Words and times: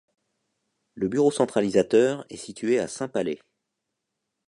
Le 0.95 1.07
bureau 1.09 1.29
centralisateur 1.29 2.25
est 2.31 2.35
situé 2.37 2.79
à 2.79 2.87
Saint-Palais. 2.87 3.39